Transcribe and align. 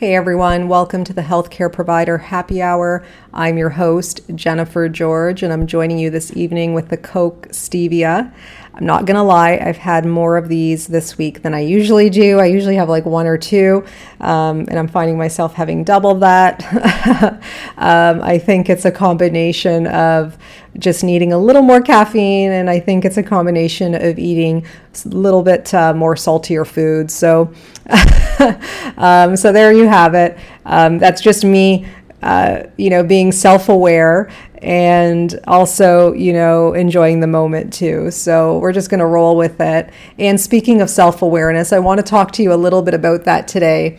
Hey 0.00 0.14
everyone, 0.14 0.66
welcome 0.68 1.04
to 1.04 1.12
the 1.12 1.20
Healthcare 1.20 1.70
Provider 1.70 2.16
Happy 2.16 2.62
Hour. 2.62 3.04
I'm 3.34 3.58
your 3.58 3.68
host, 3.68 4.22
Jennifer 4.34 4.88
George, 4.88 5.42
and 5.42 5.52
I'm 5.52 5.66
joining 5.66 5.98
you 5.98 6.08
this 6.08 6.34
evening 6.34 6.72
with 6.72 6.88
the 6.88 6.96
Coke 6.96 7.48
Stevia. 7.48 8.32
I'm 8.72 8.86
not 8.86 9.04
gonna 9.04 9.22
lie, 9.22 9.60
I've 9.62 9.76
had 9.76 10.06
more 10.06 10.38
of 10.38 10.48
these 10.48 10.86
this 10.86 11.18
week 11.18 11.42
than 11.42 11.52
I 11.52 11.60
usually 11.60 12.08
do. 12.08 12.38
I 12.38 12.46
usually 12.46 12.76
have 12.76 12.88
like 12.88 13.04
one 13.04 13.26
or 13.26 13.36
two, 13.36 13.84
um, 14.22 14.60
and 14.70 14.78
I'm 14.78 14.88
finding 14.88 15.18
myself 15.18 15.52
having 15.52 15.84
double 15.84 16.14
that. 16.14 16.64
um, 17.76 18.22
I 18.22 18.38
think 18.38 18.70
it's 18.70 18.86
a 18.86 18.90
combination 18.90 19.86
of 19.86 20.38
just 20.78 21.04
needing 21.04 21.32
a 21.32 21.38
little 21.38 21.62
more 21.62 21.80
caffeine, 21.80 22.50
and 22.50 22.70
I 22.70 22.80
think 22.80 23.04
it's 23.04 23.16
a 23.16 23.22
combination 23.22 23.94
of 23.94 24.18
eating 24.18 24.64
a 25.04 25.08
little 25.08 25.42
bit 25.42 25.72
uh, 25.74 25.92
more 25.94 26.16
saltier 26.16 26.64
foods. 26.64 27.14
So, 27.14 27.52
um, 28.96 29.36
so 29.36 29.52
there 29.52 29.72
you 29.72 29.86
have 29.88 30.14
it. 30.14 30.38
Um, 30.64 30.98
that's 30.98 31.20
just 31.20 31.44
me. 31.44 31.86
Uh, 32.22 32.64
you 32.76 32.90
know, 32.90 33.02
being 33.02 33.32
self 33.32 33.70
aware 33.70 34.30
and 34.62 35.40
also, 35.46 36.12
you 36.12 36.32
know, 36.32 36.74
enjoying 36.74 37.20
the 37.20 37.26
moment 37.26 37.72
too. 37.72 38.10
So 38.10 38.58
we're 38.58 38.72
just 38.72 38.90
going 38.90 39.00
to 39.00 39.06
roll 39.06 39.36
with 39.36 39.60
it. 39.60 39.90
And 40.18 40.38
speaking 40.38 40.82
of 40.82 40.90
self 40.90 41.22
awareness, 41.22 41.72
I 41.72 41.78
want 41.78 41.98
to 41.98 42.04
talk 42.04 42.32
to 42.32 42.42
you 42.42 42.52
a 42.52 42.56
little 42.56 42.82
bit 42.82 42.94
about 42.94 43.24
that 43.24 43.48
today. 43.48 43.98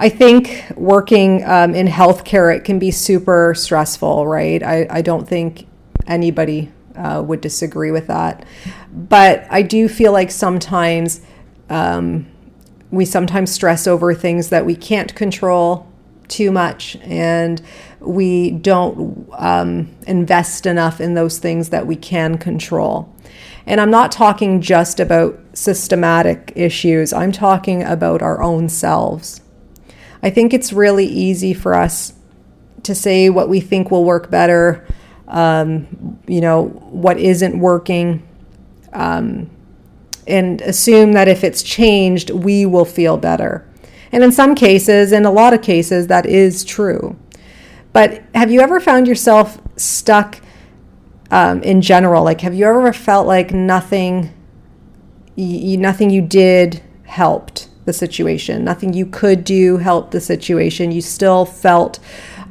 I 0.00 0.08
think 0.08 0.64
working 0.76 1.44
um, 1.44 1.74
in 1.74 1.86
healthcare, 1.86 2.54
it 2.54 2.64
can 2.64 2.78
be 2.78 2.90
super 2.90 3.54
stressful, 3.54 4.26
right? 4.26 4.62
I, 4.62 4.86
I 4.90 5.02
don't 5.02 5.28
think 5.28 5.66
anybody 6.06 6.70
uh, 6.96 7.22
would 7.24 7.40
disagree 7.40 7.90
with 7.90 8.06
that. 8.08 8.44
But 8.92 9.46
I 9.50 9.62
do 9.62 9.88
feel 9.88 10.12
like 10.12 10.30
sometimes 10.30 11.20
um, 11.68 12.26
we 12.90 13.04
sometimes 13.04 13.52
stress 13.52 13.86
over 13.86 14.14
things 14.14 14.48
that 14.48 14.66
we 14.66 14.74
can't 14.74 15.14
control 15.14 15.86
too 16.28 16.50
much 16.52 16.96
and 17.02 17.60
we 17.98 18.52
don't 18.52 19.28
um, 19.32 19.88
invest 20.06 20.64
enough 20.64 21.00
in 21.00 21.14
those 21.14 21.38
things 21.38 21.70
that 21.70 21.86
we 21.86 21.96
can 21.96 22.38
control. 22.38 23.12
And 23.66 23.80
I'm 23.80 23.90
not 23.90 24.10
talking 24.10 24.60
just 24.60 25.00
about 25.00 25.38
systematic 25.52 26.52
issues, 26.56 27.12
I'm 27.12 27.32
talking 27.32 27.82
about 27.82 28.22
our 28.22 28.42
own 28.42 28.68
selves. 28.68 29.42
I 30.22 30.30
think 30.30 30.52
it's 30.52 30.72
really 30.72 31.06
easy 31.06 31.54
for 31.54 31.74
us 31.74 32.14
to 32.82 32.94
say 32.94 33.30
what 33.30 33.48
we 33.48 33.60
think 33.60 33.90
will 33.90 34.04
work 34.04 34.30
better, 34.30 34.86
um, 35.30 36.18
you 36.26 36.40
know, 36.40 36.64
what 36.90 37.18
isn't 37.18 37.58
working, 37.58 38.26
um, 38.92 39.48
and 40.26 40.60
assume 40.62 41.12
that 41.12 41.28
if 41.28 41.42
it's 41.42 41.62
changed, 41.62 42.30
we 42.30 42.66
will 42.66 42.84
feel 42.84 43.16
better. 43.16 43.66
And 44.12 44.24
in 44.24 44.32
some 44.32 44.54
cases, 44.54 45.12
in 45.12 45.24
a 45.24 45.30
lot 45.30 45.54
of 45.54 45.62
cases, 45.62 46.08
that 46.08 46.26
is 46.26 46.64
true. 46.64 47.16
But 47.92 48.22
have 48.34 48.50
you 48.50 48.60
ever 48.60 48.80
found 48.80 49.06
yourself 49.06 49.60
stuck 49.76 50.40
um, 51.30 51.62
in 51.62 51.80
general? 51.80 52.24
Like, 52.24 52.40
have 52.40 52.54
you 52.54 52.66
ever 52.66 52.92
felt 52.92 53.26
like 53.26 53.52
nothing, 53.52 54.32
you, 55.36 55.76
nothing 55.76 56.10
you 56.10 56.22
did 56.22 56.82
helped 57.04 57.68
the 57.84 57.92
situation? 57.92 58.64
Nothing 58.64 58.92
you 58.92 59.06
could 59.06 59.44
do 59.44 59.76
helped 59.76 60.10
the 60.10 60.20
situation. 60.20 60.90
You 60.90 61.00
still 61.00 61.44
felt 61.44 62.00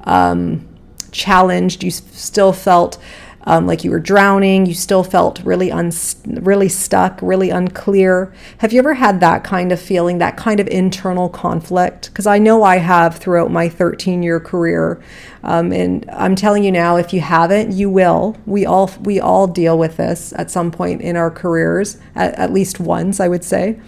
um, 0.06 0.68
challenged. 1.12 1.84
You 1.84 1.92
still 1.92 2.54
felt 2.54 2.98
um, 3.44 3.66
like 3.66 3.84
you 3.84 3.92
were 3.92 4.00
drowning, 4.00 4.66
you 4.66 4.74
still 4.74 5.04
felt 5.04 5.40
really 5.44 5.72
un- 5.72 5.92
really 6.26 6.70
stuck, 6.70 7.20
really 7.22 7.50
unclear. 7.50 8.34
Have 8.60 8.74
you 8.74 8.80
ever 8.80 8.94
had 8.96 9.22
that 9.22 9.44
kind 9.44 9.72
of 9.72 9.80
feeling, 9.80 10.18
that 10.18 10.36
kind 10.36 10.60
of 10.60 10.68
internal 10.68 11.30
conflict? 11.30 12.10
Because 12.10 12.28
I 12.28 12.38
know 12.38 12.64
I 12.64 12.78
have 12.78 13.16
throughout 13.16 13.50
my 13.50 13.70
13 13.70 14.24
year 14.24 14.40
career, 14.40 15.02
um, 15.44 15.72
and 15.72 16.08
I'm 16.12 16.36
telling 16.36 16.64
you 16.64 16.72
now, 16.72 16.98
if 16.98 17.14
you 17.14 17.22
haven't, 17.22 17.72
you 17.72 17.90
will. 17.90 18.38
We 18.46 18.66
all 18.66 18.92
we 19.02 19.20
all 19.20 19.48
deal 19.48 19.78
with 19.78 19.98
this 19.98 20.34
at 20.36 20.52
some 20.52 20.70
point 20.70 21.02
in 21.02 21.16
our 21.16 21.32
careers, 21.32 21.98
at, 22.16 22.36
at 22.36 22.52
least 22.52 22.80
once, 22.80 23.20
I 23.20 23.30
would 23.30 23.44
say. 23.44 23.80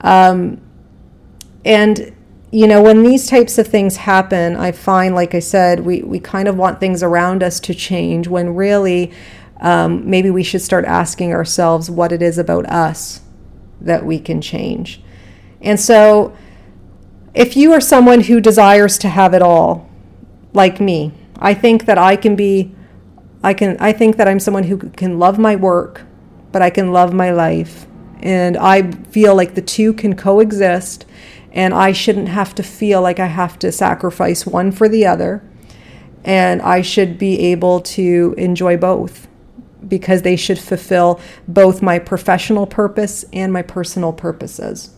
Um, 0.00 0.60
and 1.64 2.14
you 2.52 2.66
know, 2.66 2.82
when 2.82 3.02
these 3.04 3.28
types 3.28 3.58
of 3.58 3.68
things 3.68 3.96
happen, 3.96 4.56
I 4.56 4.72
find, 4.72 5.14
like 5.14 5.34
I 5.34 5.38
said, 5.38 5.80
we, 5.80 6.02
we 6.02 6.18
kind 6.18 6.48
of 6.48 6.56
want 6.56 6.80
things 6.80 7.02
around 7.02 7.42
us 7.42 7.60
to 7.60 7.74
change 7.74 8.26
when 8.26 8.56
really 8.56 9.12
um, 9.60 10.08
maybe 10.08 10.30
we 10.30 10.42
should 10.42 10.62
start 10.62 10.84
asking 10.84 11.32
ourselves 11.32 11.90
what 11.90 12.10
it 12.10 12.22
is 12.22 12.38
about 12.38 12.66
us 12.66 13.20
that 13.80 14.04
we 14.04 14.18
can 14.18 14.40
change. 14.40 15.00
And 15.60 15.78
so, 15.78 16.36
if 17.34 17.56
you 17.56 17.72
are 17.72 17.80
someone 17.80 18.22
who 18.22 18.40
desires 18.40 18.98
to 18.98 19.08
have 19.08 19.34
it 19.34 19.42
all, 19.42 19.88
like 20.52 20.80
me, 20.80 21.12
I 21.38 21.54
think 21.54 21.84
that 21.84 21.98
I 21.98 22.16
can 22.16 22.34
be, 22.34 22.74
I 23.44 23.54
can, 23.54 23.76
I 23.78 23.92
think 23.92 24.16
that 24.16 24.26
I'm 24.26 24.40
someone 24.40 24.64
who 24.64 24.76
can 24.76 25.20
love 25.20 25.38
my 25.38 25.54
work, 25.54 26.02
but 26.50 26.62
I 26.62 26.70
can 26.70 26.92
love 26.92 27.12
my 27.12 27.30
life. 27.30 27.86
And 28.18 28.56
I 28.56 28.90
feel 28.90 29.36
like 29.36 29.54
the 29.54 29.62
two 29.62 29.92
can 29.92 30.16
coexist 30.16 31.06
and 31.52 31.74
I 31.74 31.92
shouldn't 31.92 32.28
have 32.28 32.54
to 32.56 32.62
feel 32.62 33.02
like 33.02 33.18
I 33.18 33.26
have 33.26 33.58
to 33.60 33.72
sacrifice 33.72 34.46
one 34.46 34.72
for 34.72 34.88
the 34.88 35.06
other. 35.06 35.42
And 36.24 36.60
I 36.62 36.82
should 36.82 37.18
be 37.18 37.38
able 37.52 37.80
to 37.80 38.34
enjoy 38.36 38.76
both 38.76 39.26
because 39.86 40.22
they 40.22 40.36
should 40.36 40.58
fulfill 40.58 41.18
both 41.48 41.82
my 41.82 41.98
professional 41.98 42.66
purpose 42.66 43.24
and 43.32 43.52
my 43.52 43.62
personal 43.62 44.12
purposes. 44.12 44.94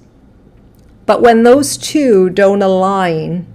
But 1.06 1.22
when 1.22 1.42
those 1.42 1.76
two 1.76 2.30
don't 2.30 2.62
align, 2.62 3.46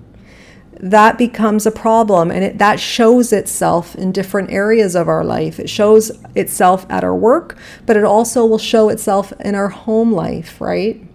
that 0.80 1.18
becomes 1.18 1.66
a 1.66 1.72
problem 1.72 2.30
and 2.30 2.44
it, 2.44 2.58
that 2.60 2.80
shows 2.80 3.34
itself 3.34 3.96
in 3.96 4.12
different 4.12 4.52
areas 4.52 4.96
of 4.96 5.08
our 5.08 5.24
life. 5.24 5.60
It 5.60 5.70
shows 5.70 6.12
itself 6.36 6.86
at 6.90 7.04
our 7.04 7.16
work, 7.16 7.58
but 7.86 7.98
it 7.98 8.04
also 8.04 8.46
will 8.46 8.60
show 8.60 8.90
itself 8.90 9.34
in 9.40 9.56
our 9.56 9.70
home 9.70 10.12
life, 10.12 10.62
right? 10.62 11.07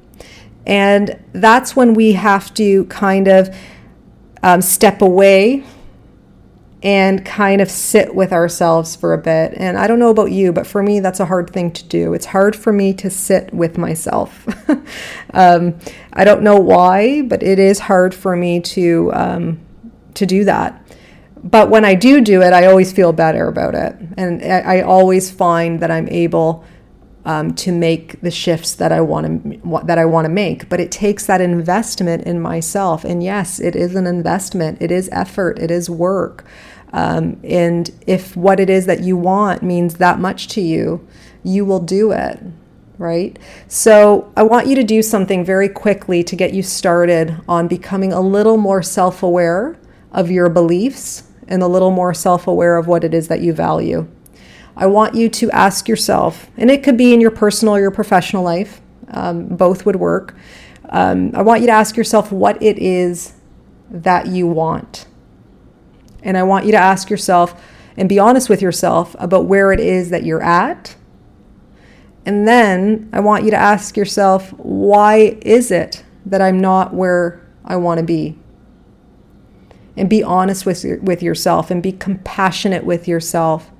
And 0.66 1.18
that's 1.32 1.74
when 1.74 1.94
we 1.94 2.12
have 2.12 2.52
to 2.54 2.84
kind 2.86 3.28
of 3.28 3.54
um, 4.42 4.62
step 4.62 5.02
away 5.02 5.64
and 6.82 7.24
kind 7.24 7.60
of 7.60 7.70
sit 7.70 8.12
with 8.14 8.32
ourselves 8.32 8.96
for 8.96 9.12
a 9.12 9.18
bit. 9.18 9.54
And 9.56 9.78
I 9.78 9.86
don't 9.86 10.00
know 10.00 10.10
about 10.10 10.32
you, 10.32 10.52
but 10.52 10.66
for 10.66 10.82
me, 10.82 10.98
that's 10.98 11.20
a 11.20 11.26
hard 11.26 11.50
thing 11.50 11.70
to 11.72 11.84
do. 11.84 12.12
It's 12.12 12.26
hard 12.26 12.56
for 12.56 12.72
me 12.72 12.92
to 12.94 13.08
sit 13.08 13.54
with 13.54 13.78
myself. 13.78 14.46
um, 15.34 15.78
I 16.12 16.24
don't 16.24 16.42
know 16.42 16.56
why, 16.56 17.22
but 17.22 17.42
it 17.42 17.58
is 17.60 17.78
hard 17.78 18.14
for 18.14 18.36
me 18.36 18.60
to 18.60 19.12
um, 19.14 19.60
to 20.14 20.26
do 20.26 20.44
that. 20.44 20.78
But 21.44 21.70
when 21.70 21.84
I 21.84 21.94
do 21.94 22.20
do 22.20 22.42
it, 22.42 22.52
I 22.52 22.66
always 22.66 22.92
feel 22.92 23.12
better 23.12 23.48
about 23.48 23.74
it, 23.74 23.96
and 24.16 24.42
I, 24.42 24.78
I 24.78 24.82
always 24.82 25.30
find 25.30 25.80
that 25.80 25.90
I'm 25.90 26.08
able 26.08 26.64
um, 27.24 27.54
to 27.54 27.72
make 27.72 28.20
the 28.20 28.30
shifts 28.30 28.74
that 28.74 28.92
I 28.92 29.00
want 29.00 29.44
to 29.44 29.82
that 29.84 29.98
I 29.98 30.04
want 30.04 30.24
to 30.24 30.28
make. 30.28 30.68
But 30.68 30.80
it 30.80 30.90
takes 30.90 31.26
that 31.26 31.40
investment 31.40 32.24
in 32.24 32.40
myself, 32.40 33.04
and 33.04 33.22
yes, 33.22 33.60
it 33.60 33.76
is 33.76 33.94
an 33.94 34.06
investment. 34.06 34.78
It 34.80 34.90
is 34.90 35.08
effort. 35.12 35.58
It 35.58 35.70
is 35.70 35.88
work. 35.88 36.44
Um, 36.92 37.40
and 37.42 37.90
if 38.06 38.36
what 38.36 38.60
it 38.60 38.68
is 38.68 38.86
that 38.86 39.00
you 39.00 39.16
want 39.16 39.62
means 39.62 39.94
that 39.94 40.18
much 40.18 40.48
to 40.48 40.60
you, 40.60 41.06
you 41.42 41.64
will 41.64 41.80
do 41.80 42.12
it, 42.12 42.38
right? 42.98 43.38
So 43.66 44.30
I 44.36 44.42
want 44.42 44.66
you 44.66 44.74
to 44.76 44.84
do 44.84 45.02
something 45.02 45.44
very 45.44 45.68
quickly 45.68 46.22
to 46.24 46.36
get 46.36 46.52
you 46.52 46.62
started 46.62 47.40
on 47.48 47.66
becoming 47.66 48.12
a 48.12 48.20
little 48.20 48.58
more 48.58 48.82
self 48.82 49.22
aware 49.22 49.78
of 50.10 50.30
your 50.30 50.50
beliefs 50.50 51.24
and 51.48 51.62
a 51.62 51.66
little 51.66 51.90
more 51.90 52.12
self 52.12 52.46
aware 52.46 52.76
of 52.76 52.86
what 52.86 53.04
it 53.04 53.14
is 53.14 53.28
that 53.28 53.40
you 53.40 53.52
value. 53.52 54.06
I 54.76 54.86
want 54.86 55.14
you 55.14 55.28
to 55.28 55.50
ask 55.50 55.88
yourself, 55.88 56.50
and 56.56 56.70
it 56.70 56.82
could 56.82 56.96
be 56.96 57.12
in 57.12 57.20
your 57.20 57.30
personal 57.30 57.74
or 57.74 57.80
your 57.80 57.90
professional 57.90 58.42
life, 58.42 58.80
um, 59.08 59.48
both 59.48 59.84
would 59.84 59.96
work. 59.96 60.34
Um, 60.88 61.32
I 61.34 61.42
want 61.42 61.60
you 61.60 61.66
to 61.66 61.72
ask 61.72 61.96
yourself 61.96 62.32
what 62.32 62.62
it 62.62 62.78
is 62.78 63.34
that 63.90 64.26
you 64.26 64.46
want. 64.46 65.06
And 66.22 66.36
I 66.38 66.42
want 66.42 66.64
you 66.64 66.72
to 66.72 66.78
ask 66.78 67.10
yourself 67.10 67.60
and 67.96 68.08
be 68.08 68.18
honest 68.18 68.48
with 68.48 68.62
yourself 68.62 69.14
about 69.18 69.46
where 69.46 69.72
it 69.72 69.80
is 69.80 70.10
that 70.10 70.24
you're 70.24 70.42
at. 70.42 70.96
And 72.24 72.46
then 72.46 73.10
I 73.12 73.20
want 73.20 73.44
you 73.44 73.50
to 73.50 73.56
ask 73.56 73.96
yourself, 73.96 74.50
why 74.52 75.38
is 75.42 75.70
it 75.70 76.04
that 76.24 76.40
I'm 76.40 76.60
not 76.60 76.94
where 76.94 77.46
I 77.64 77.76
want 77.76 77.98
to 77.98 78.04
be? 78.04 78.38
And 79.96 80.08
be 80.08 80.22
honest 80.22 80.64
with, 80.64 80.84
with 81.02 81.22
yourself 81.22 81.70
and 81.70 81.82
be 81.82 81.92
compassionate 81.92 82.84
with 82.84 83.06
yourself 83.06 83.70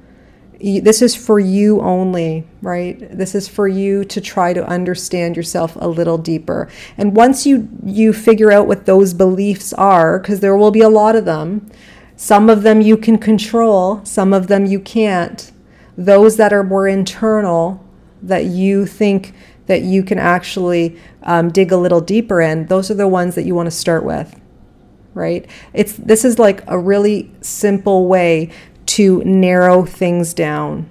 this 0.62 1.02
is 1.02 1.16
for 1.16 1.40
you 1.40 1.80
only, 1.80 2.44
right? 2.60 2.96
This 3.10 3.34
is 3.34 3.48
for 3.48 3.66
you 3.66 4.04
to 4.04 4.20
try 4.20 4.52
to 4.52 4.64
understand 4.64 5.36
yourself 5.36 5.76
a 5.76 5.88
little 5.88 6.18
deeper. 6.18 6.68
And 6.96 7.16
once 7.16 7.44
you 7.44 7.68
you 7.84 8.12
figure 8.12 8.52
out 8.52 8.68
what 8.68 8.86
those 8.86 9.12
beliefs 9.12 9.72
are, 9.72 10.20
because 10.20 10.40
there 10.40 10.56
will 10.56 10.70
be 10.70 10.80
a 10.80 10.88
lot 10.88 11.16
of 11.16 11.24
them, 11.24 11.68
some 12.16 12.48
of 12.48 12.62
them 12.62 12.80
you 12.80 12.96
can 12.96 13.18
control, 13.18 14.04
some 14.04 14.32
of 14.32 14.46
them 14.46 14.64
you 14.64 14.78
can't. 14.78 15.50
Those 15.98 16.36
that 16.36 16.52
are 16.52 16.62
more 16.62 16.86
internal, 16.86 17.84
that 18.22 18.44
you 18.44 18.86
think 18.86 19.34
that 19.66 19.82
you 19.82 20.04
can 20.04 20.18
actually 20.18 20.96
um, 21.24 21.50
dig 21.50 21.72
a 21.72 21.76
little 21.76 22.00
deeper 22.00 22.40
in, 22.40 22.66
those 22.66 22.90
are 22.90 22.94
the 22.94 23.08
ones 23.08 23.34
that 23.34 23.44
you 23.44 23.54
want 23.54 23.66
to 23.66 23.70
start 23.72 24.04
with 24.04 24.38
right 25.14 25.50
it's 25.74 25.94
this 25.94 26.24
is 26.24 26.38
like 26.38 26.62
a 26.66 26.78
really 26.78 27.30
simple 27.42 28.06
way 28.06 28.50
to 28.92 29.22
narrow 29.24 29.84
things 29.86 30.34
down. 30.34 30.86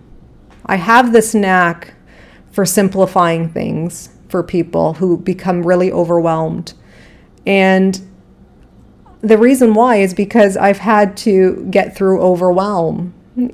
I 0.65 0.77
have 0.77 1.13
this 1.13 1.35
knack 1.35 1.93
for 2.51 2.65
simplifying 2.65 3.49
things 3.49 4.09
for 4.27 4.41
people 4.41 4.93
who 4.93 5.17
become 5.17 5.61
really 5.63 5.91
overwhelmed. 5.91 6.73
And 7.45 8.01
the 9.21 9.37
reason 9.37 9.75
why 9.75 9.97
is 9.97 10.15
because 10.15 10.57
I've 10.57 10.79
had 10.79 11.15
to 11.17 11.67
get 11.69 11.95
through 11.95 12.21
overwhelm. 12.21 13.13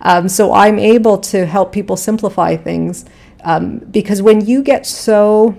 um, 0.00 0.28
so 0.28 0.52
I'm 0.52 0.80
able 0.80 1.18
to 1.18 1.46
help 1.46 1.72
people 1.72 1.96
simplify 1.96 2.56
things 2.56 3.04
um, 3.44 3.78
because 3.78 4.22
when 4.22 4.44
you 4.44 4.62
get 4.62 4.86
so 4.86 5.56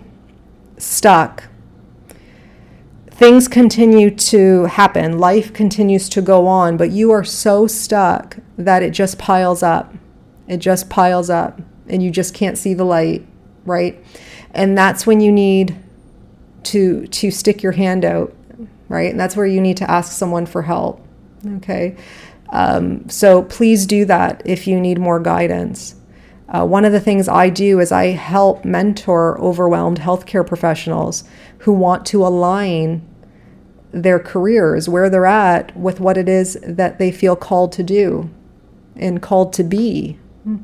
stuck 0.78 1.46
things 3.14 3.48
continue 3.48 4.10
to 4.10 4.66
happen, 4.66 5.20
life 5.20 5.54
continues 5.54 6.10
to 6.10 6.22
go 6.22 6.48
on, 6.48 6.78
but 6.78 6.92
you 6.92 7.12
are 7.12 7.24
so 7.24 7.68
stuck 7.68 8.38
that 8.58 8.84
it 8.84 8.92
just 8.92 9.18
piles 9.18 9.64
up. 9.64 9.94
It 10.48 10.58
just 10.58 10.90
piles 10.90 11.30
up, 11.30 11.62
and 11.88 12.04
you 12.04 12.12
just 12.12 12.34
can't 12.34 12.58
see 12.58 12.74
the 12.74 12.84
light, 12.84 13.26
right? 13.66 14.04
And 14.52 14.78
that's 14.78 15.08
when 15.08 15.22
you 15.22 15.32
need 15.32 15.78
to 16.64 17.08
to 17.08 17.32
stick 17.32 17.64
your 17.64 17.72
hand 17.74 18.04
out, 18.04 18.36
right? 18.90 19.12
And 19.12 19.20
that's 19.20 19.36
where 19.36 19.46
you 19.46 19.62
need 19.62 19.78
to 19.78 19.90
ask 19.90 20.12
someone 20.12 20.46
for 20.46 20.64
help. 20.64 21.06
Okay, 21.58 21.96
um, 22.50 23.08
so 23.10 23.44
please 23.44 23.86
do 23.86 24.06
that 24.06 24.42
if 24.46 24.68
you 24.68 24.80
need 24.80 25.00
more 25.00 25.20
guidance. 25.20 25.96
Uh, 26.50 26.66
one 26.66 26.86
of 26.86 26.92
the 26.92 27.00
things 27.00 27.28
I 27.28 27.50
do 27.50 27.80
is 27.80 27.92
I 27.92 28.08
help 28.08 28.66
mentor 28.66 29.40
overwhelmed 29.40 30.00
healthcare 30.00 30.46
professionals 30.46 31.24
who 31.60 31.72
want 31.72 32.06
to 32.08 32.26
align 32.26 33.08
their 33.92 34.20
careers, 34.20 34.90
where 34.90 35.10
they're 35.10 35.26
at, 35.26 35.76
with 35.78 36.00
what 36.00 36.18
it 36.18 36.28
is 36.28 36.58
that 36.64 37.00
they 37.00 37.12
feel 37.12 37.36
called 37.36 37.72
to 37.74 37.84
do 37.84 38.30
and 38.96 39.22
called 39.22 39.54
to 39.54 39.64
be. 39.64 40.20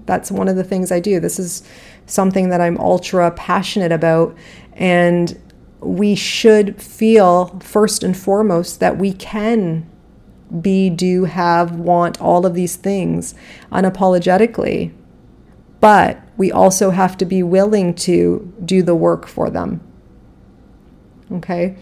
That's 0.05 0.29
one 0.31 0.47
of 0.47 0.57
the 0.57 0.63
things 0.63 0.91
I 0.91 0.99
do. 0.99 1.19
This 1.19 1.39
is 1.39 1.63
something 2.05 2.49
that 2.49 2.59
I'm 2.59 2.77
ultra 2.79 3.31
passionate 3.31 3.91
about. 3.91 4.35
And 4.73 5.39
we 5.79 6.15
should 6.15 6.81
feel, 6.81 7.59
first 7.59 8.03
and 8.03 8.17
foremost, 8.17 8.79
that 8.81 8.97
we 8.97 9.13
can 9.13 9.89
be, 10.61 10.89
do, 10.89 11.25
have, 11.25 11.75
want 11.75 12.19
all 12.19 12.45
of 12.45 12.55
these 12.55 12.75
things 12.75 13.35
unapologetically. 13.71 14.91
But 15.79 16.21
we 16.37 16.51
also 16.51 16.89
have 16.89 17.17
to 17.17 17.25
be 17.25 17.43
willing 17.43 17.93
to 17.95 18.53
do 18.63 18.81
the 18.81 18.95
work 18.95 19.27
for 19.27 19.49
them. 19.49 19.81
Okay. 21.31 21.75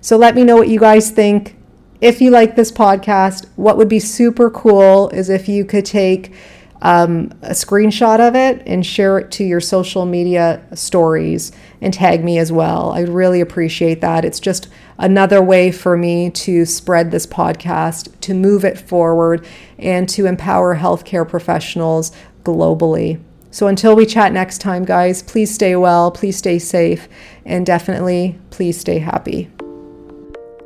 So 0.00 0.16
let 0.16 0.34
me 0.34 0.44
know 0.44 0.56
what 0.56 0.68
you 0.68 0.78
guys 0.78 1.10
think. 1.10 1.56
If 2.00 2.20
you 2.20 2.30
like 2.30 2.56
this 2.56 2.70
podcast, 2.70 3.46
what 3.56 3.76
would 3.76 3.88
be 3.88 3.98
super 3.98 4.50
cool 4.50 5.08
is 5.10 5.28
if 5.28 5.48
you 5.48 5.64
could 5.64 5.84
take 5.84 6.32
um, 6.80 7.32
a 7.42 7.50
screenshot 7.50 8.20
of 8.20 8.36
it 8.36 8.62
and 8.66 8.86
share 8.86 9.18
it 9.18 9.30
to 9.32 9.44
your 9.44 9.60
social 9.60 10.06
media 10.06 10.64
stories 10.74 11.50
and 11.80 11.92
tag 11.92 12.22
me 12.22 12.38
as 12.38 12.52
well. 12.52 12.92
I'd 12.92 13.08
really 13.08 13.40
appreciate 13.40 14.00
that. 14.00 14.24
It's 14.24 14.40
just 14.40 14.68
another 14.96 15.42
way 15.42 15.72
for 15.72 15.96
me 15.96 16.30
to 16.30 16.64
spread 16.64 17.10
this 17.10 17.26
podcast, 17.26 18.18
to 18.20 18.34
move 18.34 18.64
it 18.64 18.78
forward, 18.78 19.44
and 19.78 20.08
to 20.10 20.26
empower 20.26 20.76
healthcare 20.76 21.28
professionals 21.28 22.12
globally. 22.44 23.20
So 23.50 23.66
until 23.66 23.96
we 23.96 24.04
chat 24.06 24.32
next 24.32 24.58
time, 24.58 24.84
guys, 24.84 25.22
please 25.22 25.52
stay 25.52 25.74
well, 25.76 26.10
please 26.10 26.36
stay 26.36 26.58
safe, 26.58 27.08
and 27.44 27.64
definitely 27.64 28.38
please 28.50 28.78
stay 28.78 28.98
happy. 28.98 29.50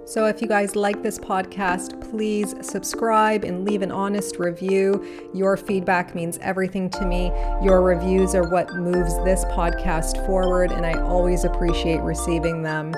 So, 0.04 0.26
if 0.26 0.42
you 0.42 0.46
guys 0.46 0.76
like 0.76 1.02
this 1.02 1.18
podcast, 1.18 1.98
please 2.10 2.54
subscribe 2.60 3.44
and 3.44 3.64
leave 3.64 3.80
an 3.80 3.90
honest 3.90 4.38
review. 4.38 5.30
Your 5.32 5.56
feedback 5.56 6.14
means 6.14 6.36
everything 6.42 6.90
to 6.90 7.06
me. 7.06 7.28
Your 7.62 7.80
reviews 7.80 8.34
are 8.34 8.46
what 8.50 8.74
moves 8.74 9.16
this 9.24 9.46
podcast 9.46 10.26
forward, 10.26 10.70
and 10.70 10.84
I 10.84 11.00
always 11.00 11.44
appreciate 11.44 12.02
receiving 12.02 12.62
them. 12.62 12.92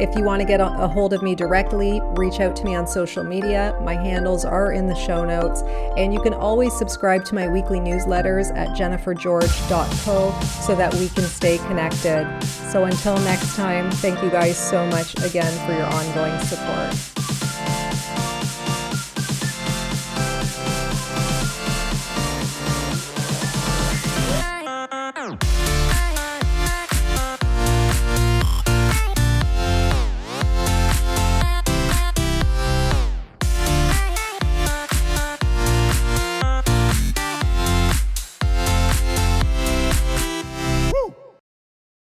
If 0.00 0.16
you 0.16 0.24
want 0.24 0.40
to 0.40 0.46
get 0.46 0.62
a 0.62 0.88
hold 0.88 1.12
of 1.12 1.22
me 1.22 1.34
directly, 1.34 2.00
reach 2.16 2.40
out 2.40 2.56
to 2.56 2.64
me 2.64 2.74
on 2.74 2.86
social 2.86 3.22
media. 3.22 3.78
My 3.82 3.92
handles 3.92 4.46
are 4.46 4.72
in 4.72 4.86
the 4.86 4.94
show 4.94 5.26
notes, 5.26 5.60
and 5.98 6.14
you 6.14 6.22
can 6.22 6.32
always 6.32 6.72
subscribe 6.78 7.22
to 7.26 7.34
my 7.34 7.48
weekly 7.48 7.80
newsletters 7.80 8.50
at 8.56 8.68
jennifergeorge.co 8.70 10.40
so 10.40 10.74
that 10.74 10.94
we 10.94 11.10
can 11.10 11.24
stay 11.24 11.58
connected. 11.58 12.26
So, 12.72 12.84
until 12.84 13.18
next 13.18 13.56
time, 13.56 13.90
thank 13.90 14.22
you 14.22 14.30
guys 14.30 14.56
so 14.56 14.86
much 14.86 15.14
again 15.22 15.52
for 15.66 15.74
your 15.74 15.84
ongoing 15.84 16.40
support. 16.46 17.19